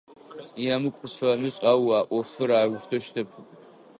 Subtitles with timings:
[0.73, 3.29] Емыкӏу къысфэмышӏ, ау а ӏофыр аущтэу щытэп.